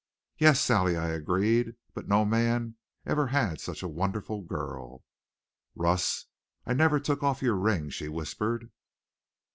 "Yes, 0.39 0.59
Sally," 0.59 0.97
I 0.97 1.09
agreed; 1.09 1.75
"but 1.93 2.07
no 2.07 2.25
man 2.25 2.73
ever 3.05 3.27
had 3.27 3.61
such 3.61 3.83
a 3.83 3.87
wonderful 3.87 4.41
girl." 4.41 5.03
"Russ, 5.75 6.25
I 6.65 6.73
never 6.73 6.99
took 6.99 7.21
off 7.21 7.43
your 7.43 7.53
ring," 7.55 7.91
she 7.91 8.07
whispered. 8.09 8.71